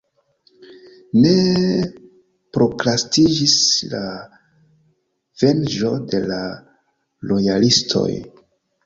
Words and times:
Ne 1.25 1.33
prokrastiĝis 2.57 3.57
la 3.91 3.99
venĝo 5.43 5.93
de 6.15 6.23
la 6.33 6.39
lojalistoj. 7.35 8.09